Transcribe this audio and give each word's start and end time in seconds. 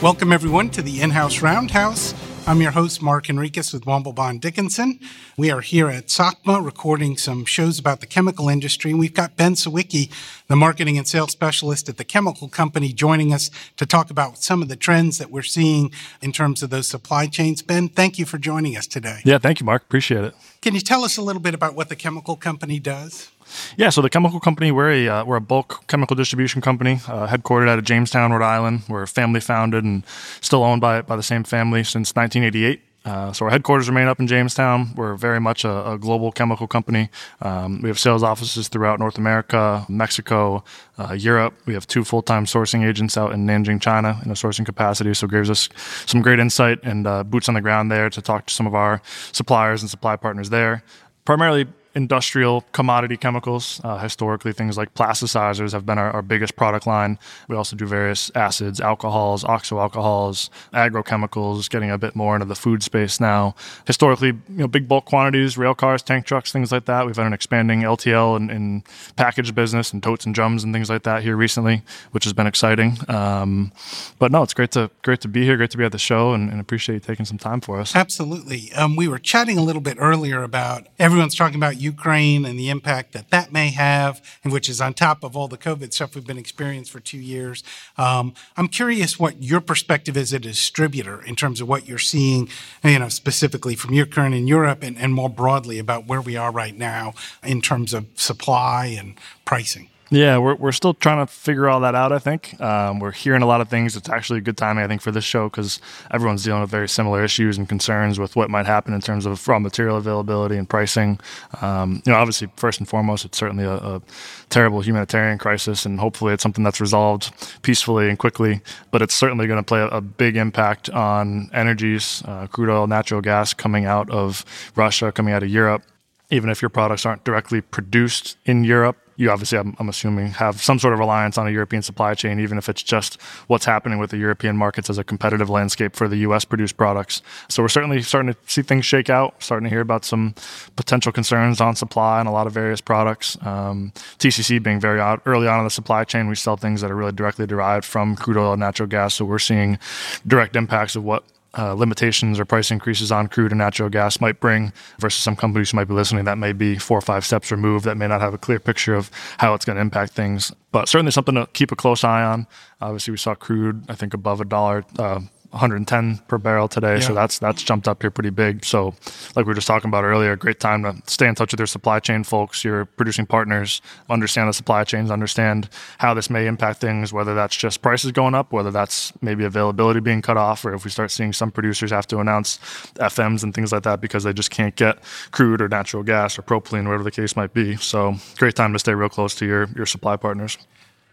Welcome, 0.00 0.32
everyone, 0.32 0.70
to 0.70 0.80
the 0.80 1.00
In 1.00 1.10
House 1.10 1.42
Roundhouse. 1.42 2.14
I'm 2.46 2.62
your 2.62 2.70
host, 2.70 3.02
Mark 3.02 3.28
Enriquez 3.28 3.72
with 3.72 3.84
Womble 3.84 4.14
Bond 4.14 4.40
Dickinson. 4.40 5.00
We 5.36 5.50
are 5.50 5.60
here 5.60 5.88
at 5.88 6.06
SOCMA 6.06 6.64
recording 6.64 7.16
some 7.16 7.44
shows 7.44 7.80
about 7.80 7.98
the 7.98 8.06
chemical 8.06 8.48
industry. 8.48 8.94
We've 8.94 9.12
got 9.12 9.36
Ben 9.36 9.54
Sawicki, 9.54 10.08
the 10.46 10.54
marketing 10.54 10.98
and 10.98 11.08
sales 11.08 11.32
specialist 11.32 11.88
at 11.88 11.96
the 11.96 12.04
chemical 12.04 12.48
company, 12.48 12.92
joining 12.92 13.34
us 13.34 13.50
to 13.76 13.84
talk 13.84 14.08
about 14.08 14.38
some 14.38 14.62
of 14.62 14.68
the 14.68 14.76
trends 14.76 15.18
that 15.18 15.32
we're 15.32 15.42
seeing 15.42 15.90
in 16.22 16.30
terms 16.30 16.62
of 16.62 16.70
those 16.70 16.86
supply 16.86 17.26
chains. 17.26 17.60
Ben, 17.60 17.88
thank 17.88 18.20
you 18.20 18.24
for 18.24 18.38
joining 18.38 18.76
us 18.76 18.86
today. 18.86 19.20
Yeah, 19.24 19.38
thank 19.38 19.58
you, 19.58 19.66
Mark. 19.66 19.82
Appreciate 19.82 20.22
it. 20.22 20.34
Can 20.62 20.74
you 20.74 20.80
tell 20.80 21.02
us 21.02 21.16
a 21.16 21.22
little 21.22 21.42
bit 21.42 21.54
about 21.54 21.74
what 21.74 21.88
the 21.88 21.96
chemical 21.96 22.36
company 22.36 22.78
does? 22.78 23.32
Yeah, 23.76 23.90
so 23.90 24.02
the 24.02 24.10
chemical 24.10 24.40
company, 24.40 24.72
we're 24.72 24.90
a, 24.90 25.08
uh, 25.08 25.24
we're 25.24 25.36
a 25.36 25.40
bulk 25.40 25.86
chemical 25.86 26.16
distribution 26.16 26.60
company, 26.60 27.00
uh, 27.08 27.26
headquartered 27.26 27.68
out 27.68 27.78
of 27.78 27.84
Jamestown, 27.84 28.32
Rhode 28.32 28.44
Island. 28.44 28.82
We're 28.88 29.06
family 29.06 29.40
founded 29.40 29.84
and 29.84 30.04
still 30.40 30.64
owned 30.64 30.80
by, 30.80 31.02
by 31.02 31.16
the 31.16 31.22
same 31.22 31.44
family 31.44 31.84
since 31.84 32.14
1988. 32.14 32.82
Uh, 33.04 33.32
so 33.32 33.46
our 33.46 33.50
headquarters 33.50 33.88
remain 33.88 34.06
up 34.06 34.20
in 34.20 34.26
Jamestown. 34.26 34.92
We're 34.94 35.14
very 35.14 35.40
much 35.40 35.64
a, 35.64 35.92
a 35.92 35.98
global 35.98 36.30
chemical 36.30 36.66
company. 36.66 37.08
Um, 37.40 37.80
we 37.80 37.88
have 37.88 37.98
sales 37.98 38.22
offices 38.22 38.68
throughout 38.68 38.98
North 38.98 39.16
America, 39.16 39.86
Mexico, 39.88 40.62
uh, 40.98 41.14
Europe. 41.14 41.54
We 41.64 41.72
have 41.72 41.86
two 41.86 42.04
full-time 42.04 42.44
sourcing 42.44 42.86
agents 42.86 43.16
out 43.16 43.32
in 43.32 43.46
Nanjing, 43.46 43.80
China, 43.80 44.20
in 44.24 44.30
a 44.30 44.34
sourcing 44.34 44.66
capacity. 44.66 45.14
So 45.14 45.24
it 45.24 45.30
gives 45.30 45.48
us 45.48 45.70
some 46.04 46.20
great 46.20 46.38
insight 46.38 46.80
and 46.82 47.06
uh, 47.06 47.24
boots 47.24 47.48
on 47.48 47.54
the 47.54 47.62
ground 47.62 47.90
there 47.90 48.10
to 48.10 48.20
talk 48.20 48.46
to 48.46 48.52
some 48.52 48.66
of 48.66 48.74
our 48.74 49.00
suppliers 49.32 49.80
and 49.80 49.88
supply 49.88 50.16
partners 50.16 50.50
there. 50.50 50.82
Primarily 51.24 51.66
industrial 51.98 52.60
commodity 52.70 53.16
chemicals. 53.16 53.80
Uh, 53.82 53.98
historically, 53.98 54.52
things 54.52 54.78
like 54.78 54.94
plasticizers 54.94 55.72
have 55.72 55.84
been 55.84 55.98
our, 55.98 56.12
our, 56.12 56.22
biggest 56.22 56.54
product 56.54 56.86
line. 56.86 57.18
We 57.48 57.56
also 57.56 57.74
do 57.74 57.86
various 57.86 58.30
acids, 58.36 58.80
alcohols, 58.80 59.42
oxo 59.42 59.80
alcohols, 59.80 60.48
agrochemicals, 60.72 61.68
getting 61.68 61.90
a 61.90 61.98
bit 61.98 62.14
more 62.14 62.36
into 62.36 62.46
the 62.46 62.54
food 62.54 62.84
space 62.84 63.18
now. 63.18 63.56
Historically, 63.84 64.28
you 64.28 64.42
know, 64.48 64.68
big 64.68 64.86
bulk 64.86 65.06
quantities, 65.06 65.58
rail 65.58 65.74
cars, 65.74 66.00
tank 66.02 66.24
trucks, 66.24 66.52
things 66.52 66.70
like 66.70 66.84
that. 66.84 67.04
We've 67.04 67.16
had 67.16 67.26
an 67.26 67.32
expanding 67.32 67.80
LTL 67.80 68.36
and, 68.36 68.48
and 68.48 68.84
package 69.16 69.52
business 69.52 69.92
and 69.92 70.00
totes 70.00 70.24
and 70.24 70.32
drums 70.32 70.62
and 70.62 70.72
things 70.72 70.88
like 70.88 71.02
that 71.02 71.24
here 71.24 71.36
recently, 71.36 71.82
which 72.12 72.22
has 72.22 72.32
been 72.32 72.46
exciting. 72.46 72.96
Um, 73.08 73.72
but 74.20 74.30
no, 74.30 74.44
it's 74.44 74.54
great 74.54 74.70
to 74.72 74.88
great 75.02 75.20
to 75.22 75.28
be 75.28 75.44
here, 75.44 75.56
great 75.56 75.72
to 75.72 75.78
be 75.78 75.84
at 75.84 75.90
the 75.90 75.98
show, 75.98 76.32
and, 76.32 76.48
and 76.48 76.60
appreciate 76.60 76.94
you 76.94 77.00
taking 77.00 77.26
some 77.26 77.38
time 77.38 77.60
for 77.60 77.80
us. 77.80 77.96
Absolutely. 77.96 78.72
Um, 78.74 78.94
we 78.94 79.08
were 79.08 79.18
chatting 79.18 79.58
a 79.58 79.62
little 79.62 79.82
bit 79.82 79.96
earlier 79.98 80.44
about 80.44 80.86
everyone's 81.00 81.34
talking 81.34 81.56
about 81.56 81.80
Ukraine 81.92 82.42
and 82.48 82.56
the 82.58 82.70
impact 82.76 83.12
that 83.12 83.30
that 83.30 83.52
may 83.52 83.68
have, 83.70 84.14
and 84.42 84.52
which 84.52 84.68
is 84.68 84.80
on 84.80 84.94
top 84.94 85.18
of 85.26 85.30
all 85.36 85.48
the 85.48 85.62
COVID 85.68 85.92
stuff 85.92 86.14
we've 86.14 86.30
been 86.32 86.44
experiencing 86.46 86.92
for 86.92 87.00
two 87.12 87.22
years. 87.34 87.64
Um, 87.96 88.34
I'm 88.56 88.68
curious 88.68 89.18
what 89.18 89.42
your 89.50 89.60
perspective 89.60 90.16
is 90.16 90.28
as 90.28 90.32
a 90.34 90.38
distributor 90.38 91.22
in 91.22 91.34
terms 91.36 91.60
of 91.60 91.68
what 91.68 91.88
you're 91.88 92.06
seeing, 92.14 92.48
you 92.84 92.98
know, 92.98 93.08
specifically 93.08 93.74
from 93.74 93.94
Ukraine 93.94 94.34
in 94.34 94.46
Europe 94.46 94.82
and, 94.82 94.96
and 94.98 95.10
more 95.14 95.30
broadly 95.30 95.78
about 95.78 96.06
where 96.06 96.20
we 96.20 96.36
are 96.36 96.52
right 96.52 96.76
now 96.76 97.14
in 97.42 97.60
terms 97.60 97.94
of 97.94 98.06
supply 98.14 98.86
and 98.86 99.14
pricing. 99.44 99.88
Yeah, 100.10 100.38
we're, 100.38 100.54
we're 100.54 100.72
still 100.72 100.94
trying 100.94 101.24
to 101.24 101.30
figure 101.30 101.68
all 101.68 101.80
that 101.80 101.94
out, 101.94 102.12
I 102.12 102.18
think. 102.18 102.58
Um, 102.60 102.98
we're 102.98 103.12
hearing 103.12 103.42
a 103.42 103.46
lot 103.46 103.60
of 103.60 103.68
things. 103.68 103.94
It's 103.94 104.08
actually 104.08 104.38
a 104.38 104.42
good 104.42 104.56
timing, 104.56 104.82
I 104.82 104.88
think, 104.88 105.02
for 105.02 105.10
this 105.10 105.24
show 105.24 105.50
because 105.50 105.80
everyone's 106.10 106.42
dealing 106.42 106.62
with 106.62 106.70
very 106.70 106.88
similar 106.88 107.22
issues 107.22 107.58
and 107.58 107.68
concerns 107.68 108.18
with 108.18 108.34
what 108.34 108.48
might 108.48 108.64
happen 108.64 108.94
in 108.94 109.02
terms 109.02 109.26
of 109.26 109.46
raw 109.46 109.58
material 109.58 109.98
availability 109.98 110.56
and 110.56 110.68
pricing. 110.68 111.20
Um, 111.60 112.02
you 112.06 112.12
know, 112.12 112.18
obviously, 112.18 112.48
first 112.56 112.80
and 112.80 112.88
foremost, 112.88 113.26
it's 113.26 113.36
certainly 113.36 113.64
a, 113.64 113.74
a, 113.74 114.02
terrible 114.48 114.80
humanitarian 114.80 115.36
crisis, 115.36 115.84
and 115.84 116.00
hopefully 116.00 116.32
it's 116.32 116.42
something 116.42 116.64
that's 116.64 116.80
resolved 116.80 117.30
peacefully 117.60 118.08
and 118.08 118.18
quickly. 118.18 118.62
But 118.90 119.02
it's 119.02 119.12
certainly 119.12 119.46
going 119.46 119.62
to 119.62 119.66
play 119.66 119.80
a, 119.80 119.88
a, 119.88 120.00
big 120.00 120.36
impact 120.36 120.88
on 120.88 121.50
energies, 121.52 122.22
uh, 122.24 122.46
crude 122.46 122.70
oil, 122.70 122.86
natural 122.86 123.20
gas 123.20 123.52
coming 123.52 123.84
out 123.84 124.08
of 124.08 124.44
Russia, 124.74 125.12
coming 125.12 125.34
out 125.34 125.42
of 125.42 125.50
Europe. 125.50 125.82
Even 126.30 126.50
if 126.50 126.60
your 126.60 126.68
products 126.68 127.06
aren't 127.06 127.24
directly 127.24 127.60
produced 127.60 128.36
in 128.44 128.64
Europe, 128.64 128.96
you 129.18 129.32
obviously, 129.32 129.58
I'm, 129.58 129.74
I'm, 129.80 129.88
assuming, 129.88 130.28
have 130.28 130.62
some 130.62 130.78
sort 130.78 130.94
of 130.94 131.00
reliance 131.00 131.36
on 131.38 131.48
a 131.48 131.50
European 131.50 131.82
supply 131.82 132.14
chain, 132.14 132.38
even 132.38 132.56
if 132.56 132.68
it's 132.68 132.84
just 132.84 133.20
what's 133.48 133.64
happening 133.64 133.98
with 133.98 134.10
the 134.10 134.16
European 134.16 134.56
markets 134.56 134.88
as 134.88 134.96
a 134.96 135.02
competitive 135.02 135.50
landscape 135.50 135.96
for 135.96 136.06
the 136.06 136.18
U.S. 136.18 136.44
produced 136.44 136.76
products. 136.76 137.20
So 137.48 137.60
we're 137.60 137.68
certainly 137.68 138.00
starting 138.02 138.32
to 138.32 138.38
see 138.46 138.62
things 138.62 138.86
shake 138.86 139.10
out, 139.10 139.42
starting 139.42 139.64
to 139.64 139.70
hear 139.70 139.80
about 139.80 140.04
some 140.04 140.36
potential 140.76 141.10
concerns 141.10 141.60
on 141.60 141.74
supply 141.74 142.20
on 142.20 142.28
a 142.28 142.32
lot 142.32 142.46
of 142.46 142.52
various 142.52 142.80
products. 142.80 143.36
Um, 143.42 143.92
TCC 144.18 144.62
being 144.62 144.78
very 144.78 145.00
out, 145.00 145.20
early 145.26 145.48
on 145.48 145.58
in 145.58 145.64
the 145.64 145.70
supply 145.70 146.04
chain, 146.04 146.28
we 146.28 146.36
sell 146.36 146.56
things 146.56 146.80
that 146.80 146.90
are 146.90 146.96
really 146.96 147.12
directly 147.12 147.44
derived 147.44 147.84
from 147.84 148.14
crude 148.14 148.36
oil 148.36 148.52
and 148.52 148.60
natural 148.60 148.86
gas. 148.86 149.14
So 149.14 149.24
we're 149.24 149.40
seeing 149.40 149.80
direct 150.28 150.54
impacts 150.54 150.94
of 150.94 151.02
what 151.02 151.24
uh, 151.56 151.72
limitations 151.72 152.38
or 152.38 152.44
price 152.44 152.70
increases 152.70 153.10
on 153.10 153.26
crude 153.26 153.52
and 153.52 153.58
natural 153.58 153.88
gas 153.88 154.20
might 154.20 154.38
bring 154.40 154.72
versus 154.98 155.22
some 155.22 155.34
companies 155.34 155.70
who 155.70 155.76
might 155.76 155.88
be 155.88 155.94
listening 155.94 156.24
that 156.24 156.38
may 156.38 156.52
be 156.52 156.76
four 156.76 156.98
or 156.98 157.02
five 157.02 157.24
steps 157.24 157.50
removed 157.50 157.84
that 157.84 157.96
may 157.96 158.06
not 158.06 158.20
have 158.20 158.34
a 158.34 158.38
clear 158.38 158.60
picture 158.60 158.94
of 158.94 159.10
how 159.38 159.54
it's 159.54 159.64
going 159.64 159.76
to 159.76 159.80
impact 159.80 160.12
things. 160.12 160.52
But 160.72 160.88
certainly 160.88 161.12
something 161.12 161.34
to 161.34 161.46
keep 161.54 161.72
a 161.72 161.76
close 161.76 162.04
eye 162.04 162.22
on. 162.22 162.46
Obviously, 162.80 163.12
we 163.12 163.16
saw 163.16 163.34
crude, 163.34 163.84
I 163.88 163.94
think, 163.94 164.12
above 164.12 164.40
a 164.40 164.44
dollar 164.44 164.84
uh, 164.98 165.20
110 165.50 166.18
per 166.28 166.36
barrel 166.36 166.68
today. 166.68 166.96
Yeah. 166.96 167.00
So 167.00 167.14
that's 167.14 167.38
that's 167.38 167.62
jumped 167.62 167.88
up 167.88 168.02
here 168.02 168.10
pretty 168.10 168.30
big. 168.30 168.64
So, 168.64 168.94
like 169.34 169.46
we 169.46 169.50
were 169.50 169.54
just 169.54 169.66
talking 169.66 169.88
about 169.88 170.04
earlier, 170.04 170.36
great 170.36 170.60
time 170.60 170.82
to 170.82 170.96
stay 171.06 171.26
in 171.26 171.34
touch 171.34 171.52
with 171.52 171.60
your 171.60 171.66
supply 171.66 172.00
chain 172.00 172.22
folks, 172.22 172.64
your 172.64 172.84
producing 172.84 173.24
partners, 173.24 173.80
understand 174.10 174.48
the 174.48 174.52
supply 174.52 174.84
chains, 174.84 175.10
understand 175.10 175.70
how 175.98 176.12
this 176.12 176.28
may 176.28 176.46
impact 176.46 176.80
things, 176.80 177.12
whether 177.12 177.34
that's 177.34 177.56
just 177.56 177.80
prices 177.80 178.12
going 178.12 178.34
up, 178.34 178.52
whether 178.52 178.70
that's 178.70 179.12
maybe 179.22 179.44
availability 179.44 180.00
being 180.00 180.20
cut 180.20 180.36
off, 180.36 180.64
or 180.64 180.74
if 180.74 180.84
we 180.84 180.90
start 180.90 181.10
seeing 181.10 181.32
some 181.32 181.50
producers 181.50 181.90
have 181.90 182.06
to 182.08 182.18
announce 182.18 182.58
FMs 182.96 183.42
and 183.42 183.54
things 183.54 183.72
like 183.72 183.84
that 183.84 184.00
because 184.00 184.24
they 184.24 184.32
just 184.34 184.50
can't 184.50 184.76
get 184.76 184.98
crude 185.30 185.62
or 185.62 185.68
natural 185.68 186.02
gas 186.02 186.38
or 186.38 186.42
propylene, 186.42 186.84
whatever 186.84 187.04
the 187.04 187.10
case 187.10 187.36
might 187.36 187.54
be. 187.54 187.76
So, 187.76 188.16
great 188.36 188.54
time 188.54 188.74
to 188.74 188.78
stay 188.78 188.94
real 188.94 189.08
close 189.08 189.34
to 189.36 189.46
your 189.46 189.68
your 189.74 189.86
supply 189.86 190.16
partners. 190.16 190.58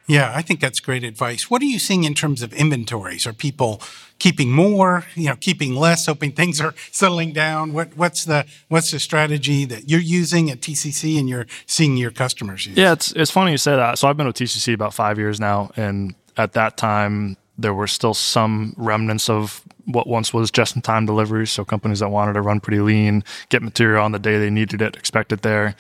Yeah, 0.08 0.32
I 0.36 0.42
think 0.42 0.60
that's 0.60 0.80
great 0.80 1.04
advice. 1.04 1.50
What 1.50 1.62
are 1.62 1.66
you 1.66 1.80
seeing 1.80 2.04
in 2.04 2.14
terms 2.14 2.42
of 2.42 2.54
inventories? 2.54 3.26
Are 3.26 3.34
people 3.34 3.82
keeping 4.20 4.52
more, 4.52 5.06
you 5.16 5.28
know, 5.28 5.36
keeping 5.36 5.76
less, 5.76 6.06
hoping 6.06 6.32
things 6.32 6.62
are 6.62 6.76
settling 6.92 7.34
down? 7.34 7.74
What, 7.74 7.98
what's 7.98 8.26
the 8.26 8.46
what's 8.68 8.92
the 8.92 9.00
strategy 9.00 9.66
that 9.66 9.90
you're 9.90 10.00
using 10.00 10.52
at 10.52 10.62
TCC 10.62 11.20
and 11.20 11.28
you're 11.28 11.48
seeing 11.66 11.98
your 11.98 12.12
customers 12.12 12.68
use? 12.68 12.78
Yeah, 12.78 12.94
it's 12.94 13.12
it's 13.14 13.32
funny 13.32 13.52
you 13.52 13.58
say 13.58 13.72
that. 13.72 13.80
Uh, 13.80 13.96
so 13.96 14.08
I've 14.08 14.18
been 14.18 14.28
with 14.28 14.36
TCC 14.36 14.74
about 14.74 14.94
five 14.94 15.18
years 15.18 15.40
now, 15.40 15.72
and 15.76 16.14
at 16.38 16.54
that 16.54 16.78
time 16.78 17.38
there 17.58 17.74
were 17.74 17.88
still 17.88 18.14
some 18.14 18.74
remnants 18.78 19.30
of 19.30 19.62
what 19.86 20.08
once 20.08 20.34
was 20.34 20.52
just 20.52 20.76
in 20.76 20.82
time 20.82 21.06
deliveries. 21.06 21.52
So 21.52 21.64
companies 21.64 22.00
that 22.00 22.10
wanted 22.10 22.34
to 22.34 22.42
run 22.42 22.60
pretty 22.60 22.82
lean, 22.82 23.24
get 23.50 23.64
material 23.64 24.04
on 24.04 24.12
the 24.12 24.20
day 24.20 24.38
they 24.38 24.50
needed 24.50 24.82
it, 24.82 24.96
expect 24.96 25.32
it 25.32 25.42
there 25.42 25.76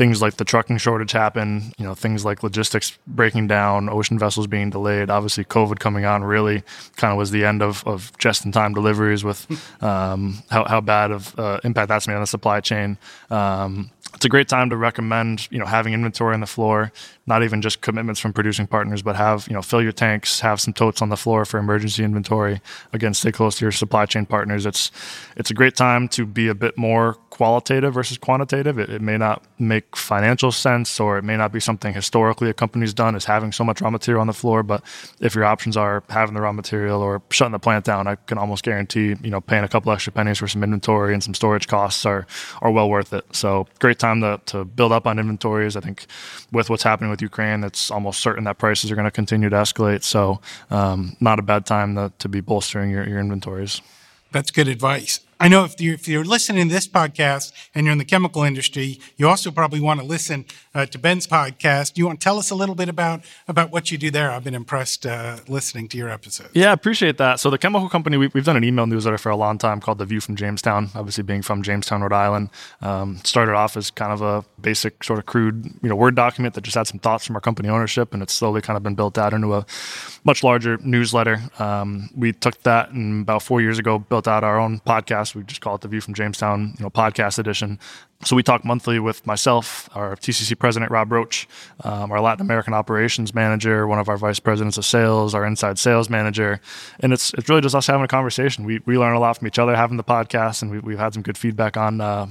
things 0.00 0.22
like 0.22 0.36
the 0.36 0.46
trucking 0.46 0.78
shortage 0.78 1.12
happen, 1.12 1.74
you 1.76 1.84
know, 1.84 1.94
things 1.94 2.24
like 2.24 2.42
logistics 2.42 2.96
breaking 3.06 3.46
down, 3.46 3.86
ocean 3.90 4.18
vessels 4.18 4.46
being 4.46 4.70
delayed. 4.70 5.10
Obviously, 5.10 5.44
COVID 5.44 5.78
coming 5.78 6.06
on 6.06 6.24
really 6.24 6.62
kind 6.96 7.12
of 7.12 7.18
was 7.18 7.32
the 7.32 7.44
end 7.44 7.60
of, 7.60 7.86
of 7.86 8.10
just 8.16 8.46
in 8.46 8.50
time 8.50 8.72
deliveries 8.72 9.24
with 9.24 9.46
um, 9.82 10.42
how, 10.48 10.64
how 10.64 10.80
bad 10.80 11.10
of 11.10 11.38
uh, 11.38 11.60
impact 11.64 11.88
that's 11.88 12.08
made 12.08 12.14
on 12.14 12.22
the 12.22 12.26
supply 12.26 12.60
chain. 12.60 12.96
Um, 13.28 13.90
it's 14.14 14.24
a 14.24 14.28
great 14.28 14.48
time 14.48 14.70
to 14.70 14.76
recommend 14.76 15.48
you 15.50 15.58
know 15.58 15.66
having 15.66 15.92
inventory 15.92 16.34
on 16.34 16.40
the 16.40 16.46
floor 16.46 16.92
not 17.26 17.42
even 17.42 17.62
just 17.62 17.80
commitments 17.80 18.20
from 18.20 18.32
producing 18.32 18.66
partners 18.66 19.02
but 19.02 19.16
have 19.16 19.46
you 19.48 19.54
know 19.54 19.62
fill 19.62 19.80
your 19.82 19.92
tanks 19.92 20.40
have 20.40 20.60
some 20.60 20.74
totes 20.74 21.00
on 21.00 21.08
the 21.08 21.16
floor 21.16 21.44
for 21.44 21.58
emergency 21.58 22.02
inventory. 22.02 22.60
Again 22.92 23.14
stay 23.14 23.30
close 23.30 23.56
to 23.58 23.64
your 23.64 23.72
supply 23.72 24.06
chain 24.06 24.26
partners. 24.26 24.66
It's 24.66 24.90
it's 25.36 25.50
a 25.50 25.54
great 25.54 25.76
time 25.76 26.08
to 26.08 26.26
be 26.26 26.48
a 26.48 26.54
bit 26.54 26.76
more 26.76 27.14
qualitative 27.30 27.94
versus 27.94 28.18
quantitative. 28.18 28.78
It, 28.78 28.90
it 28.90 29.00
may 29.00 29.16
not 29.16 29.44
make 29.58 29.96
financial 29.96 30.50
sense 30.50 30.98
or 30.98 31.18
it 31.18 31.24
may 31.24 31.36
not 31.36 31.52
be 31.52 31.60
something 31.60 31.94
historically 31.94 32.50
a 32.50 32.54
company's 32.54 32.92
done 32.92 33.14
is 33.14 33.24
having 33.26 33.52
so 33.52 33.62
much 33.62 33.80
raw 33.80 33.90
material 33.90 34.20
on 34.20 34.26
the 34.26 34.32
floor 34.32 34.62
but 34.62 34.82
if 35.20 35.34
your 35.34 35.44
options 35.44 35.76
are 35.76 36.02
having 36.08 36.34
the 36.34 36.40
raw 36.40 36.52
material 36.52 37.00
or 37.00 37.22
shutting 37.30 37.52
the 37.52 37.58
plant 37.58 37.84
down 37.84 38.06
i 38.06 38.14
can 38.14 38.38
almost 38.38 38.64
guarantee 38.64 39.14
you 39.22 39.30
know 39.30 39.40
paying 39.40 39.64
a 39.64 39.68
couple 39.68 39.92
extra 39.92 40.12
pennies 40.12 40.38
for 40.38 40.48
some 40.48 40.64
inventory 40.64 41.12
and 41.12 41.22
some 41.22 41.34
storage 41.34 41.68
costs 41.68 42.04
are 42.04 42.26
are 42.62 42.70
well 42.70 42.88
worth 42.88 43.12
it. 43.12 43.24
So 43.32 43.66
great 43.78 43.98
time 44.00 44.20
to, 44.22 44.40
to 44.46 44.64
build 44.64 44.92
up 44.92 45.06
on 45.06 45.18
inventories. 45.18 45.76
I 45.76 45.80
think 45.80 46.06
with 46.50 46.70
what's 46.70 46.82
happening 46.82 47.10
with 47.10 47.22
Ukraine, 47.22 47.62
it's 47.62 47.90
almost 47.90 48.20
certain 48.20 48.44
that 48.44 48.58
prices 48.58 48.90
are 48.90 48.96
going 48.96 49.04
to 49.04 49.10
continue 49.10 49.48
to 49.48 49.56
escalate. 49.56 50.02
So, 50.02 50.40
um, 50.70 51.16
not 51.20 51.38
a 51.38 51.42
bad 51.42 51.66
time 51.66 51.94
to, 51.94 52.12
to 52.18 52.28
be 52.28 52.40
bolstering 52.40 52.90
your, 52.90 53.08
your 53.08 53.18
inventories. 53.18 53.80
That's 54.32 54.50
good 54.50 54.68
advice. 54.68 55.20
I 55.42 55.48
know 55.48 55.64
if 55.64 55.80
you're, 55.80 55.94
if 55.94 56.06
you're 56.06 56.22
listening 56.22 56.68
to 56.68 56.74
this 56.74 56.86
podcast 56.86 57.52
and 57.74 57.86
you're 57.86 57.92
in 57.92 57.98
the 57.98 58.04
chemical 58.04 58.42
industry, 58.42 59.00
you 59.16 59.26
also 59.26 59.50
probably 59.50 59.80
want 59.80 59.98
to 59.98 60.04
listen 60.04 60.44
uh, 60.74 60.84
to 60.84 60.98
Ben's 60.98 61.26
podcast. 61.26 61.96
You 61.96 62.04
want 62.04 62.20
to 62.20 62.24
tell 62.24 62.38
us 62.38 62.50
a 62.50 62.54
little 62.54 62.74
bit 62.74 62.90
about 62.90 63.22
about 63.48 63.70
what 63.70 63.90
you 63.90 63.96
do 63.96 64.10
there? 64.10 64.30
I've 64.30 64.44
been 64.44 64.54
impressed 64.54 65.06
uh, 65.06 65.38
listening 65.48 65.88
to 65.88 65.96
your 65.96 66.10
episodes. 66.10 66.50
Yeah, 66.52 66.68
I 66.68 66.72
appreciate 66.74 67.16
that. 67.16 67.40
So 67.40 67.48
the 67.48 67.56
chemical 67.56 67.88
company, 67.88 68.18
we, 68.18 68.28
have 68.34 68.44
done 68.44 68.58
an 68.58 68.64
email 68.64 68.86
newsletter 68.86 69.16
for 69.16 69.30
a 69.30 69.36
long 69.36 69.56
time 69.56 69.80
called 69.80 69.96
The 69.96 70.04
View 70.04 70.20
from 70.20 70.36
Jamestown. 70.36 70.90
Obviously, 70.94 71.24
being 71.24 71.40
from 71.40 71.62
Jamestown, 71.62 72.02
Rhode 72.02 72.12
Island, 72.12 72.50
um, 72.82 73.16
started 73.24 73.54
off 73.54 73.78
as 73.78 73.90
kind 73.90 74.12
of 74.12 74.20
a 74.20 74.44
basic, 74.60 75.02
sort 75.02 75.18
of 75.18 75.24
crude, 75.24 75.64
you 75.82 75.88
know, 75.88 75.96
word 75.96 76.16
document 76.16 76.54
that 76.54 76.64
just 76.64 76.76
had 76.76 76.86
some 76.86 76.98
thoughts 76.98 77.24
from 77.24 77.34
our 77.34 77.40
company 77.40 77.70
ownership, 77.70 78.12
and 78.12 78.22
it's 78.22 78.34
slowly 78.34 78.60
kind 78.60 78.76
of 78.76 78.82
been 78.82 78.94
built 78.94 79.16
out 79.16 79.32
into 79.32 79.54
a 79.54 79.64
much 80.24 80.44
larger 80.44 80.76
newsletter. 80.82 81.40
Um, 81.58 82.10
we 82.14 82.34
took 82.34 82.62
that 82.64 82.90
and 82.90 83.22
about 83.22 83.42
four 83.42 83.62
years 83.62 83.78
ago 83.78 83.98
built 83.98 84.28
out 84.28 84.44
our 84.44 84.60
own 84.60 84.80
podcast. 85.30 85.34
We 85.34 85.42
just 85.44 85.60
call 85.60 85.74
it 85.74 85.80
the 85.80 85.88
View 85.88 86.00
from 86.00 86.14
Jamestown, 86.14 86.74
you 86.78 86.82
know, 86.82 86.90
podcast 86.90 87.38
edition. 87.38 87.78
So 88.22 88.36
we 88.36 88.42
talk 88.42 88.64
monthly 88.64 88.98
with 88.98 89.26
myself, 89.26 89.88
our 89.94 90.14
TCC 90.16 90.58
president 90.58 90.90
Rob 90.90 91.10
Roach, 91.10 91.48
um, 91.84 92.12
our 92.12 92.20
Latin 92.20 92.44
American 92.44 92.74
operations 92.74 93.34
manager, 93.34 93.86
one 93.86 93.98
of 93.98 94.08
our 94.08 94.18
vice 94.18 94.38
presidents 94.40 94.76
of 94.76 94.84
sales, 94.84 95.34
our 95.34 95.46
inside 95.46 95.78
sales 95.78 96.10
manager, 96.10 96.60
and 97.00 97.12
it's 97.12 97.32
it's 97.34 97.48
really 97.48 97.62
just 97.62 97.74
us 97.74 97.86
having 97.86 98.04
a 98.04 98.08
conversation. 98.08 98.64
We 98.64 98.80
we 98.84 98.98
learn 98.98 99.14
a 99.14 99.20
lot 99.20 99.38
from 99.38 99.46
each 99.46 99.58
other 99.58 99.74
having 99.74 99.96
the 99.96 100.04
podcast, 100.04 100.62
and 100.62 100.70
we, 100.70 100.80
we've 100.80 100.98
had 100.98 101.14
some 101.14 101.22
good 101.22 101.38
feedback 101.38 101.76
on 101.76 102.00
uh, 102.00 102.26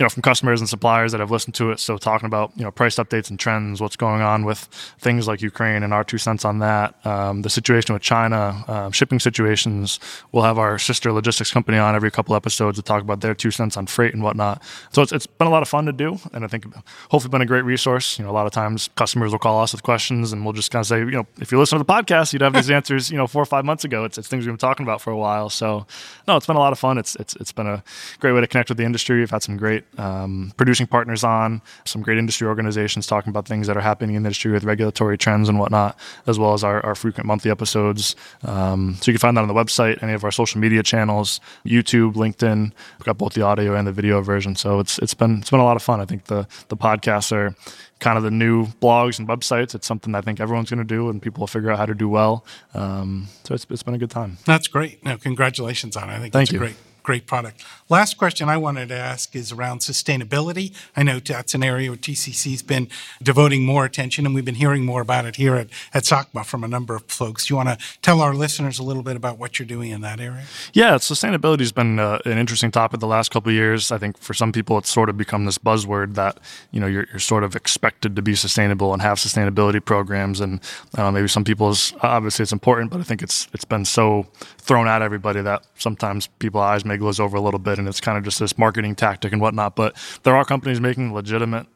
you 0.00 0.04
know, 0.04 0.08
from 0.08 0.22
customers 0.22 0.60
and 0.60 0.68
suppliers 0.68 1.12
that 1.12 1.20
have 1.20 1.30
listened 1.30 1.54
to 1.54 1.70
it. 1.70 1.78
So 1.78 1.98
talking 1.98 2.26
about, 2.26 2.52
you 2.56 2.64
know, 2.64 2.70
price 2.70 2.96
updates 2.96 3.28
and 3.28 3.38
trends, 3.38 3.82
what's 3.82 3.96
going 3.96 4.22
on 4.22 4.46
with 4.46 4.60
things 4.98 5.28
like 5.28 5.42
Ukraine 5.42 5.82
and 5.82 5.92
our 5.92 6.04
two 6.04 6.16
cents 6.16 6.42
on 6.46 6.60
that, 6.60 6.94
um, 7.04 7.42
the 7.42 7.50
situation 7.50 7.92
with 7.92 8.00
China, 8.00 8.64
uh, 8.66 8.90
shipping 8.92 9.20
situations. 9.20 10.00
We'll 10.32 10.44
have 10.44 10.56
our 10.56 10.78
sister 10.78 11.12
logistics 11.12 11.52
company 11.52 11.76
on 11.76 11.94
every 11.94 12.10
couple 12.10 12.34
episodes 12.34 12.78
to 12.78 12.82
talk 12.82 13.02
about 13.02 13.20
their 13.20 13.34
two 13.34 13.50
cents 13.50 13.76
on 13.76 13.84
freight 13.88 14.14
and 14.14 14.22
whatnot. 14.22 14.62
So 14.90 15.02
it's, 15.02 15.12
it's 15.12 15.26
been 15.26 15.46
a 15.46 15.50
lot 15.50 15.60
of 15.60 15.68
fun 15.68 15.84
to 15.84 15.92
do. 15.92 16.18
And 16.32 16.46
I 16.46 16.48
think 16.48 16.64
hopefully 17.10 17.30
been 17.30 17.42
a 17.42 17.46
great 17.46 17.66
resource. 17.66 18.18
You 18.18 18.24
know, 18.24 18.30
a 18.30 18.32
lot 18.32 18.46
of 18.46 18.52
times 18.52 18.88
customers 18.94 19.32
will 19.32 19.38
call 19.38 19.60
us 19.60 19.72
with 19.72 19.82
questions 19.82 20.32
and 20.32 20.46
we'll 20.46 20.54
just 20.54 20.70
kind 20.70 20.80
of 20.80 20.86
say, 20.86 21.00
you 21.00 21.10
know, 21.10 21.26
if 21.42 21.52
you 21.52 21.58
listen 21.58 21.78
to 21.78 21.84
the 21.84 21.92
podcast, 21.92 22.32
you'd 22.32 22.40
have 22.40 22.54
these 22.54 22.70
answers, 22.78 23.10
you 23.10 23.18
know, 23.18 23.26
four 23.26 23.42
or 23.42 23.46
five 23.46 23.66
months 23.66 23.84
ago. 23.84 24.04
It's, 24.06 24.16
it's 24.16 24.28
things 24.28 24.46
we've 24.46 24.52
been 24.54 24.58
talking 24.58 24.86
about 24.86 25.02
for 25.02 25.10
a 25.10 25.18
while. 25.18 25.50
So 25.50 25.86
no, 26.26 26.38
it's 26.38 26.46
been 26.46 26.56
a 26.56 26.60
lot 26.60 26.72
of 26.72 26.78
fun. 26.78 26.96
It's, 26.96 27.16
it's, 27.16 27.36
it's 27.36 27.52
been 27.52 27.66
a 27.66 27.84
great 28.18 28.32
way 28.32 28.40
to 28.40 28.46
connect 28.46 28.70
with 28.70 28.78
the 28.78 28.84
industry. 28.84 29.18
We've 29.18 29.30
had 29.30 29.42
some 29.42 29.58
great 29.58 29.84
um, 29.98 30.52
producing 30.56 30.86
partners 30.86 31.24
on, 31.24 31.62
some 31.84 32.02
great 32.02 32.18
industry 32.18 32.46
organizations 32.46 33.06
talking 33.06 33.30
about 33.30 33.46
things 33.46 33.66
that 33.66 33.76
are 33.76 33.80
happening 33.80 34.16
in 34.16 34.22
the 34.22 34.28
industry 34.28 34.52
with 34.52 34.64
regulatory 34.64 35.18
trends 35.18 35.48
and 35.48 35.58
whatnot, 35.58 35.98
as 36.26 36.38
well 36.38 36.54
as 36.54 36.64
our, 36.64 36.84
our 36.84 36.94
frequent 36.94 37.26
monthly 37.26 37.50
episodes. 37.50 38.16
Um, 38.42 38.96
so 39.00 39.10
you 39.10 39.14
can 39.14 39.20
find 39.20 39.36
that 39.36 39.42
on 39.42 39.48
the 39.48 39.54
website, 39.54 40.02
any 40.02 40.12
of 40.12 40.24
our 40.24 40.30
social 40.30 40.60
media 40.60 40.82
channels, 40.82 41.40
YouTube, 41.64 42.14
LinkedIn. 42.14 42.72
We've 42.98 43.04
got 43.04 43.18
both 43.18 43.34
the 43.34 43.42
audio 43.42 43.74
and 43.74 43.86
the 43.86 43.92
video 43.92 44.20
version. 44.20 44.56
So 44.56 44.80
it's 44.80 44.98
it's 44.98 45.14
been 45.14 45.38
it's 45.38 45.50
been 45.50 45.60
a 45.60 45.64
lot 45.64 45.76
of 45.76 45.82
fun. 45.82 46.00
I 46.00 46.04
think 46.04 46.24
the 46.24 46.46
the 46.68 46.76
podcasts 46.76 47.32
are 47.32 47.54
kind 47.98 48.16
of 48.16 48.24
the 48.24 48.30
new 48.30 48.66
blogs 48.66 49.18
and 49.18 49.28
websites. 49.28 49.74
It's 49.74 49.86
something 49.86 50.14
I 50.14 50.22
think 50.22 50.40
everyone's 50.40 50.70
going 50.70 50.78
to 50.78 50.84
do, 50.84 51.10
and 51.10 51.20
people 51.20 51.42
will 51.42 51.46
figure 51.46 51.70
out 51.70 51.78
how 51.78 51.86
to 51.86 51.94
do 51.94 52.08
well. 52.08 52.44
Um, 52.74 53.28
so 53.44 53.54
it's, 53.54 53.66
it's 53.68 53.82
been 53.82 53.94
a 53.94 53.98
good 53.98 54.10
time. 54.10 54.38
That's 54.46 54.68
great. 54.68 55.04
No, 55.04 55.18
congratulations 55.18 55.96
on 55.96 56.08
it. 56.08 56.14
I 56.14 56.18
think 56.18 56.32
Thank 56.32 56.52
you. 56.52 56.58
great 56.58 56.76
great 57.10 57.26
product. 57.26 57.64
Last 57.88 58.18
question 58.18 58.48
I 58.48 58.56
wanted 58.56 58.90
to 58.90 58.94
ask 58.94 59.34
is 59.34 59.50
around 59.50 59.80
sustainability. 59.80 60.72
I 60.96 61.02
know 61.02 61.18
that's 61.18 61.54
an 61.54 61.64
area 61.64 61.90
where 61.90 61.98
TCC's 61.98 62.62
been 62.62 62.86
devoting 63.20 63.64
more 63.64 63.84
attention, 63.84 64.26
and 64.26 64.32
we've 64.32 64.44
been 64.44 64.54
hearing 64.54 64.84
more 64.84 65.00
about 65.00 65.24
it 65.24 65.34
here 65.34 65.56
at, 65.56 65.70
at 65.92 66.04
SOCMA 66.04 66.46
from 66.46 66.62
a 66.62 66.68
number 66.68 66.94
of 66.94 67.02
folks. 67.08 67.46
Do 67.46 67.52
you 67.52 67.56
want 67.56 67.70
to 67.70 67.78
tell 68.00 68.20
our 68.20 68.32
listeners 68.32 68.78
a 68.78 68.84
little 68.84 69.02
bit 69.02 69.16
about 69.16 69.38
what 69.38 69.58
you're 69.58 69.66
doing 69.66 69.90
in 69.90 70.02
that 70.02 70.20
area? 70.20 70.44
Yeah, 70.72 70.98
sustainability 70.98 71.58
has 71.58 71.72
been 71.72 71.98
uh, 71.98 72.20
an 72.24 72.38
interesting 72.38 72.70
topic 72.70 73.00
the 73.00 73.08
last 73.08 73.32
couple 73.32 73.50
of 73.50 73.56
years. 73.56 73.90
I 73.90 73.98
think 73.98 74.16
for 74.16 74.32
some 74.34 74.52
people, 74.52 74.78
it's 74.78 74.88
sort 74.88 75.08
of 75.08 75.16
become 75.16 75.46
this 75.46 75.58
buzzword 75.58 76.14
that 76.14 76.38
you 76.70 76.78
know 76.78 76.86
you're, 76.86 77.08
you're 77.10 77.18
sort 77.18 77.42
of 77.42 77.56
expected 77.56 78.14
to 78.14 78.22
be 78.22 78.36
sustainable 78.36 78.92
and 78.92 79.02
have 79.02 79.18
sustainability 79.18 79.84
programs, 79.84 80.38
and 80.38 80.60
uh, 80.96 81.10
maybe 81.10 81.26
some 81.26 81.42
people's 81.42 81.92
obviously 82.02 82.44
it's 82.44 82.52
important, 82.52 82.92
but 82.92 83.00
I 83.00 83.02
think 83.02 83.20
it's 83.20 83.48
it's 83.52 83.64
been 83.64 83.84
so 83.84 84.28
thrown 84.58 84.86
at 84.86 85.02
everybody 85.02 85.42
that 85.42 85.64
sometimes 85.76 86.28
people's 86.38 86.62
eyes 86.62 86.84
may 86.84 86.99
glows 87.00 87.18
over 87.18 87.36
a 87.36 87.40
little 87.40 87.58
bit, 87.58 87.78
and 87.78 87.88
it's 87.88 88.00
kind 88.00 88.16
of 88.16 88.24
just 88.24 88.38
this 88.38 88.56
marketing 88.56 88.94
tactic 88.94 89.32
and 89.32 89.40
whatnot. 89.40 89.74
But 89.74 89.96
there 90.22 90.36
are 90.36 90.44
companies 90.44 90.80
making 90.80 91.12
legitimate 91.12 91.66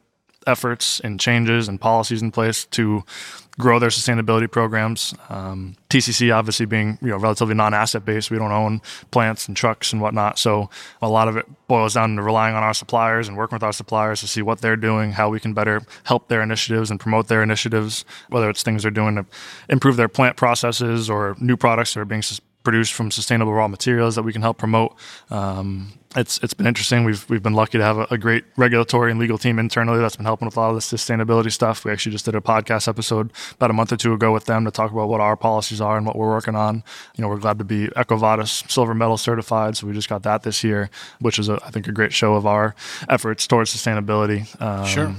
efforts 0.47 0.99
and 0.99 1.19
changes 1.19 1.67
and 1.67 1.79
policies 1.81 2.21
in 2.21 2.31
place 2.31 2.65
to 2.65 3.03
grow 3.57 3.79
their 3.79 3.89
sustainability 3.89 4.51
programs. 4.51 5.13
Um, 5.29 5.75
TCC 5.89 6.35
obviously 6.35 6.65
being 6.65 6.97
you 7.01 7.09
know 7.09 7.17
relatively 7.17 7.55
non-asset 7.55 8.03
based, 8.05 8.29
we 8.29 8.37
don't 8.37 8.51
own 8.51 8.81
plants 9.11 9.47
and 9.47 9.55
trucks 9.55 9.93
and 9.93 10.01
whatnot, 10.01 10.37
so 10.37 10.69
a 11.01 11.09
lot 11.09 11.27
of 11.27 11.37
it 11.37 11.45
boils 11.67 11.93
down 11.93 12.15
to 12.15 12.21
relying 12.21 12.55
on 12.55 12.63
our 12.63 12.73
suppliers 12.73 13.27
and 13.27 13.37
working 13.37 13.55
with 13.55 13.63
our 13.63 13.73
suppliers 13.73 14.19
to 14.21 14.27
see 14.27 14.41
what 14.41 14.61
they're 14.61 14.75
doing, 14.75 15.13
how 15.13 15.29
we 15.29 15.39
can 15.39 15.53
better 15.53 15.81
help 16.03 16.27
their 16.27 16.41
initiatives 16.41 16.91
and 16.91 16.99
promote 16.99 17.27
their 17.27 17.41
initiatives, 17.41 18.03
whether 18.29 18.49
it's 18.49 18.61
things 18.61 18.81
they're 18.83 18.91
doing 18.91 19.15
to 19.15 19.25
improve 19.69 19.95
their 19.95 20.09
plant 20.09 20.35
processes 20.35 21.09
or 21.09 21.35
new 21.39 21.57
products 21.57 21.93
that 21.93 22.01
are 22.01 22.05
being 22.05 22.21
produced 22.65 22.93
from 22.93 23.11
sustainable 23.11 23.53
raw 23.53 23.69
materials 23.69 24.15
that 24.15 24.23
we 24.23 24.33
can 24.33 24.41
help 24.41 24.57
promote. 24.57 24.95
Um, 25.29 25.93
it's 26.15 26.39
it's 26.41 26.53
been 26.53 26.67
interesting. 26.67 27.03
We've 27.03 27.29
we've 27.29 27.43
been 27.43 27.53
lucky 27.53 27.77
to 27.77 27.83
have 27.83 27.97
a, 27.97 28.07
a, 28.11 28.17
great 28.17 28.45
regulatory 28.55 29.11
and 29.11 29.19
legal 29.19 29.37
team 29.37 29.59
internally 29.59 29.99
that's 29.99 30.15
been 30.15 30.25
helping 30.25 30.45
with 30.45 30.57
a 30.57 30.59
lot 30.59 30.69
of 30.69 30.75
the 30.75 30.81
sustainability 30.81 31.51
stuff. 31.51 31.85
We 31.85 31.91
actually 31.91 32.13
just 32.13 32.25
did 32.25 32.35
a 32.35 32.41
podcast 32.41 32.87
episode 32.87 33.31
about 33.53 33.69
a 33.69 33.73
month 33.73 33.91
or 33.91 33.97
two 33.97 34.13
ago 34.13 34.31
with 34.31 34.45
them 34.45 34.65
to 34.65 34.71
talk 34.71 34.91
about 34.91 35.09
what 35.09 35.21
our 35.21 35.35
policies 35.35 35.81
are 35.81 35.97
and 35.97 36.05
what 36.05 36.15
we're 36.15 36.29
working 36.29 36.55
on. 36.55 36.83
You 37.15 37.21
know, 37.21 37.27
we're 37.27 37.37
glad 37.37 37.57
to 37.59 37.65
be 37.65 37.87
EcoVadis 37.87 38.69
silver 38.71 38.93
medal 38.93 39.17
certified, 39.17 39.77
so 39.77 39.87
we 39.87 39.93
just 39.93 40.09
got 40.09 40.23
that 40.23 40.43
this 40.43 40.63
year, 40.63 40.89
which 41.19 41.37
is 41.37 41.49
a, 41.49 41.59
I 41.65 41.71
think 41.71 41.87
a 41.87 41.91
great 41.91 42.13
show 42.13 42.35
of 42.35 42.45
our 42.45 42.75
efforts 43.09 43.45
towards 43.45 43.75
sustainability. 43.75 44.61
Um, 44.61 44.85
sure 44.85 45.15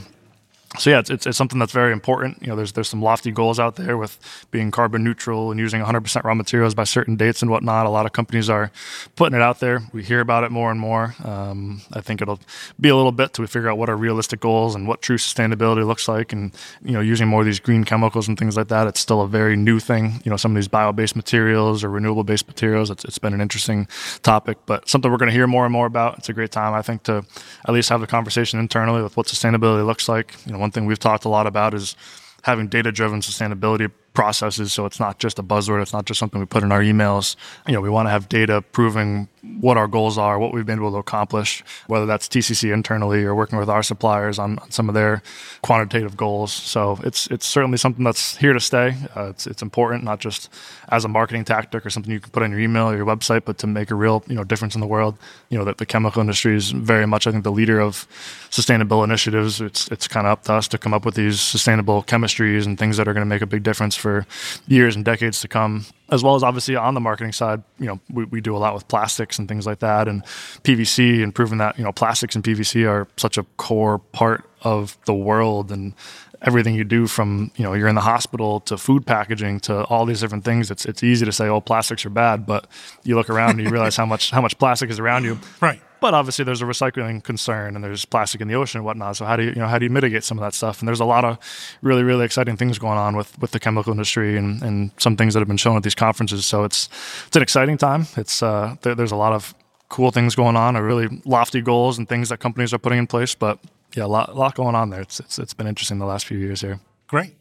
so 0.79 0.91
yeah, 0.91 0.99
it's, 0.99 1.11
it's, 1.11 1.27
it's, 1.27 1.39
something 1.39 1.59
that's 1.59 1.73
very 1.73 1.93
important. 1.93 2.43
You 2.43 2.49
know, 2.49 2.57
there's 2.57 2.73
there's 2.73 2.89
some 2.89 3.01
lofty 3.01 3.31
goals 3.31 3.59
out 3.59 3.77
there 3.77 3.97
with 3.97 4.19
being 4.51 4.71
carbon 4.71 5.05
neutral 5.05 5.51
and 5.51 5.61
using 5.61 5.81
100% 5.81 6.25
raw 6.25 6.35
materials 6.35 6.75
by 6.75 6.85
certain 6.85 7.17
dates 7.17 7.41
and 7.41 7.51
whatnot. 7.51 7.87
A 7.87 7.91
lot 7.91 8.05
of 8.05 8.13
companies 8.13 8.51
are 8.51 8.71
putting 9.15 9.37
it 9.37 9.43
out 9.43 9.61
there. 9.61 9.83
We 9.93 10.03
hear 10.03 10.21
about 10.21 10.45
it 10.45 10.51
more 10.51 10.71
and 10.71 10.79
more. 10.79 11.15
Um, 11.25 11.83
I 11.93 12.01
think 12.01 12.21
it'll 12.21 12.41
be 12.81 12.89
a 12.89 12.97
little 12.97 13.13
bit 13.13 13.33
till 13.33 13.45
we 13.45 13.47
figure 13.47 13.71
out 13.71 13.79
what 13.79 13.89
are 13.89 13.97
realistic 13.97 14.41
goals 14.41 14.75
and 14.75 14.89
what 14.89 15.03
true 15.03 15.17
sustainability 15.17 15.87
looks 15.87 16.09
like. 16.09 16.33
And 16.33 16.53
you 16.85 16.93
know, 16.93 17.01
using 17.01 17.29
more 17.29 17.41
of 17.41 17.47
these 17.47 17.61
green 17.61 17.85
chemicals 17.85 18.27
and 18.27 18.37
things 18.37 18.57
like 18.57 18.69
that, 18.69 18.87
it's 18.87 19.01
still 19.01 19.23
a 19.23 19.29
very 19.29 19.57
new 19.57 19.79
thing. 19.79 20.21
You 20.25 20.31
know, 20.31 20.37
some 20.37 20.51
of 20.53 20.57
these 20.57 20.69
bio-based 20.69 21.17
materials 21.17 21.85
or 21.85 21.91
renewable-based 21.91 22.49
materials. 22.49 22.91
It's, 22.91 23.05
it's 23.05 23.19
been 23.19 23.35
an 23.35 23.41
interesting 23.41 23.87
topic, 24.23 24.59
but 24.67 24.89
something 24.89 25.11
we're 25.11 25.19
going 25.19 25.31
to 25.31 25.35
hear 25.35 25.47
more 25.47 25.65
and 25.65 25.73
more 25.73 25.87
about. 25.87 26.19
It's 26.19 26.29
a 26.29 26.33
great 26.35 26.51
time, 26.51 26.75
I 26.75 26.83
think, 26.83 27.05
to 27.05 27.25
at 27.67 27.73
least 27.73 27.89
have 27.89 28.01
the 28.01 28.07
conversation 28.07 28.59
internally 28.59 29.03
with 29.03 29.17
what 29.17 29.27
sustainability 29.27 29.87
looks 29.87 30.09
like. 30.09 30.35
You 30.45 30.53
know, 30.53 30.56
one 30.59 30.71
thing 30.71 30.87
we've 30.87 30.99
talked 30.99 31.25
a 31.25 31.29
lot 31.29 31.47
about 31.47 31.75
is 31.75 31.97
having 32.43 32.69
data 32.69 32.93
driven 32.93 33.21
sustainability 33.21 33.91
processes 34.17 34.73
so 34.73 34.87
it's 34.87 34.99
not 34.99 35.19
just 35.19 35.39
a 35.39 35.43
buzzword 35.43 35.83
it's 35.83 35.93
not 35.93 36.07
just 36.07 36.19
something 36.19 36.41
we 36.41 36.47
put 36.47 36.63
in 36.63 36.73
our 36.73 36.83
emails. 36.83 37.37
You 37.69 37.75
know 37.75 37.81
we 37.81 37.91
want 37.91 38.07
to 38.07 38.11
have 38.11 38.29
data 38.29 38.63
proving 38.63 39.29
what 39.61 39.77
our 39.77 39.87
goals 39.87 40.19
are 40.19 40.39
what 40.39 40.53
we've 40.53 40.67
been 40.67 40.81
able 40.81 40.91
to 40.91 40.99
accomplish 40.99 41.63
whether 41.87 42.05
that's 42.05 42.27
tcc 42.27 42.73
internally 42.73 43.23
or 43.23 43.33
working 43.35 43.59
with 43.59 43.71
our 43.71 43.83
suppliers 43.83 44.39
on, 44.39 44.59
on 44.59 44.71
some 44.73 44.89
of 44.89 44.95
their 44.95 45.23
quantitative 45.63 46.17
goals. 46.17 46.53
So 46.53 46.99
it's 47.03 47.27
it's 47.29 47.47
certainly 47.47 47.79
something 47.79 48.05
that's 48.05 48.37
here 48.37 48.53
to 48.53 48.61
stay. 48.61 48.95
Uh, 49.17 49.31
it's, 49.31 49.47
it's 49.47 49.63
important 49.63 50.05
not 50.05 50.21
just 50.21 50.49
as 50.89 51.05
a 51.05 51.09
marketing 51.09 51.45
tactic 51.45 51.85
or 51.85 51.91
something 51.91 52.13
you 52.13 52.21
can 52.21 52.31
put 52.31 52.43
on 52.43 52.51
your 52.51 52.61
email 52.61 52.89
or 52.91 52.97
your 52.97 53.07
website 53.07 53.45
but 53.45 53.59
to 53.59 53.67
make 53.67 53.91
a 53.91 53.95
real 53.95 54.23
you 54.27 54.35
know 54.35 54.45
difference 54.45 54.75
in 54.75 54.81
the 54.81 54.87
world. 54.87 55.19
You 55.51 55.59
know 55.59 55.65
that 55.65 55.79
the 55.79 55.87
chemical 55.87 56.21
industry 56.21 56.57
is 56.57 56.71
very 56.71 57.07
much 57.07 57.27
i 57.27 57.33
think 57.33 57.45
the 57.45 57.53
leader 57.53 57.81
of 57.81 58.07
sustainable 58.51 59.03
initiatives. 59.05 59.61
It's 59.61 59.89
it's 59.89 60.09
kind 60.09 60.27
of 60.27 60.33
up 60.33 60.45
to 60.45 60.55
us 60.55 60.69
to 60.69 60.79
come 60.79 60.95
up 60.95 61.05
with 61.05 61.15
these 61.15 61.41
sustainable 61.41 62.03
chemistries 62.03 62.67
and 62.67 62.79
things 62.79 62.97
that 62.97 63.09
are 63.09 63.13
going 63.13 63.27
to 63.27 63.35
make 63.35 63.43
a 63.43 63.47
big 63.47 63.63
difference 63.63 63.97
for 64.07 64.27
years 64.69 64.95
and 64.95 65.05
decades 65.05 65.41
to 65.41 65.49
come 65.49 65.85
as 66.11 66.23
well 66.23 66.37
as 66.37 66.43
obviously 66.45 66.77
on 66.77 66.95
the 66.95 67.01
marketing 67.01 67.33
side, 67.33 67.63
you 67.81 67.87
know, 67.87 67.99
we, 68.09 68.25
we 68.27 68.41
do 68.41 68.57
a 68.57 68.59
lot 68.59 68.75
with 68.75 68.87
plastics 68.87 69.39
and 69.39 69.49
things 69.49 69.67
like 69.67 69.81
that 69.81 70.07
and 70.07 70.23
PVC 70.63 71.23
and 71.23 71.35
proving 71.35 71.59
that, 71.59 71.77
you 71.79 71.85
know, 71.85 71.93
plastics 71.93 72.37
and 72.37 72.45
PVC 72.45 72.89
are 72.89 73.09
such 73.17 73.37
a 73.37 73.43
core 73.57 73.99
part 73.99 74.49
of 74.63 74.97
the 75.07 75.15
world 75.15 75.73
and 75.73 75.95
everything 76.43 76.77
you 76.77 76.85
do 76.85 77.09
from, 77.09 77.51
you 77.57 77.65
know, 77.65 77.73
you're 77.73 77.89
in 77.89 77.97
the 77.97 78.01
hospital 78.01 78.61
to 78.61 78.79
food 78.79 79.05
packaging 79.05 79.59
to 79.59 79.83
all 79.85 80.07
these 80.07 80.21
different 80.21 80.45
things. 80.45 80.71
It's 80.71 80.85
it's 80.85 81.03
easy 81.03 81.27
to 81.27 81.33
say, 81.33 81.49
oh, 81.49 81.61
plastics 81.61 82.07
are 82.07 82.11
bad, 82.11 82.47
but 82.47 82.69
you 83.03 83.17
look 83.17 83.29
around 83.29 83.51
and 83.51 83.61
you 83.63 83.71
realize 83.71 83.97
how 83.97 84.07
much 84.07 84.31
how 84.31 84.41
much 84.41 84.59
plastic 84.59 84.91
is 84.91 85.01
around 85.01 85.25
you. 85.25 85.39
Right. 85.61 85.81
But 86.07 86.15
obviously, 86.15 86.45
there's 86.45 86.63
a 86.63 86.67
recycling 86.67 87.21
concern, 87.21 87.75
and 87.75 87.83
there's 87.83 88.05
plastic 88.05 88.41
in 88.41 88.47
the 88.47 88.55
ocean 88.55 88.79
and 88.79 88.85
whatnot. 88.85 89.17
So 89.17 89.25
how 89.25 89.35
do 89.35 89.43
you, 89.43 89.49
you 89.49 89.57
know, 89.57 89.67
how 89.67 89.77
do 89.77 89.87
you 89.87 89.91
mitigate 89.91 90.23
some 90.23 90.39
of 90.39 90.43
that 90.43 90.55
stuff? 90.55 90.79
And 90.79 90.87
there's 90.87 91.01
a 91.01 91.05
lot 91.05 91.25
of 91.25 91.37
really, 91.83 92.05
really 92.05 92.25
exciting 92.25 92.57
things 92.57 92.79
going 92.79 92.97
on 92.97 93.17
with, 93.17 93.37
with 93.41 93.51
the 93.51 93.59
chemical 93.59 93.91
industry, 93.91 94.37
and, 94.37 94.63
and 94.63 94.93
some 94.99 95.17
things 95.17 95.35
that 95.35 95.41
have 95.41 95.49
been 95.49 95.57
shown 95.57 95.77
at 95.77 95.83
these 95.83 95.97
conferences. 95.97 96.47
So 96.47 96.63
it's 96.63 96.89
it's 97.27 97.35
an 97.35 97.43
exciting 97.43 97.77
time. 97.77 98.07
It's 98.17 98.41
uh, 98.41 98.77
there, 98.83 98.95
there's 98.95 99.11
a 99.11 99.17
lot 99.17 99.33
of 99.33 99.53
cool 99.89 100.13
things 100.13 100.37
going 100.37 100.55
on, 100.55 100.77
or 100.77 100.85
really 100.85 101.09
lofty 101.25 101.61
goals 101.61 101.99
and 101.99 102.09
things 102.09 102.29
that 102.29 102.39
companies 102.39 102.73
are 102.73 102.79
putting 102.79 103.01
in 103.01 103.09
place. 103.09 103.35
But 103.35 103.59
yeah, 103.97 104.05
a 104.05 104.07
lot, 104.07 104.29
a 104.29 104.35
lot 104.35 104.55
going 104.55 104.77
on 104.77 104.91
there. 104.91 105.01
It's, 105.01 105.19
it's 105.19 105.41
it's 105.41 105.55
been 105.55 105.67
interesting 105.67 105.99
the 105.99 106.07
last 106.07 106.27
few 106.27 106.39
years 106.39 106.61
here. 106.61 106.79
Great. 107.09 107.35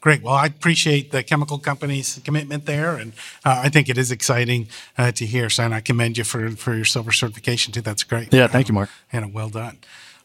Great. 0.00 0.22
Well, 0.22 0.34
I 0.34 0.46
appreciate 0.46 1.10
the 1.10 1.22
chemical 1.22 1.58
company's 1.58 2.20
commitment 2.24 2.66
there, 2.66 2.96
and 2.96 3.12
uh, 3.44 3.62
I 3.64 3.68
think 3.70 3.88
it 3.88 3.98
is 3.98 4.12
exciting 4.12 4.68
uh, 4.96 5.10
to 5.12 5.26
hear. 5.26 5.50
So, 5.50 5.64
and 5.64 5.74
I 5.74 5.80
commend 5.80 6.18
you 6.18 6.24
for, 6.24 6.50
for 6.50 6.74
your 6.74 6.84
silver 6.84 7.12
certification 7.12 7.72
too. 7.72 7.80
That's 7.80 8.04
great. 8.04 8.32
Yeah, 8.32 8.46
thank 8.46 8.68
you, 8.68 8.74
Mark. 8.74 8.90
And 9.12 9.32
well 9.32 9.48
done. 9.48 9.78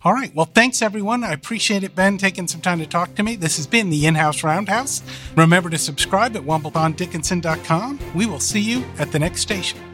All 0.04 0.14
right. 0.14 0.34
Well, 0.34 0.48
thanks 0.48 0.82
everyone. 0.82 1.24
I 1.24 1.32
appreciate 1.32 1.84
it, 1.84 1.96
Ben, 1.96 2.18
taking 2.18 2.48
some 2.48 2.62
time 2.62 2.80
to 2.80 2.88
talk 2.88 3.14
to 3.16 3.24
me. 3.24 3.36
This 3.36 3.58
has 3.58 3.68
been 3.68 3.92
the 3.92 4.08
In-House 4.08 4.44
Roundhouse. 4.44 5.04
Remember 5.36 5.70
to 5.70 5.78
subscribe 5.78 6.36
at 6.36 6.42
WombleBondDickinson.com. 6.42 8.00
We 8.16 8.26
will 8.26 8.40
see 8.40 8.62
you 8.62 8.84
at 8.98 9.12
the 9.12 9.20
next 9.20 9.42
station. 9.42 9.91